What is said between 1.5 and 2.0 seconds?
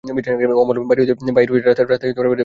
হইয়া রাস্তায়